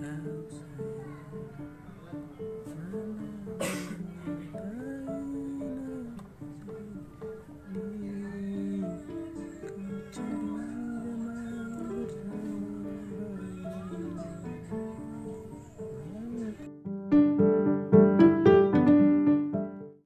[0.00, 0.89] close.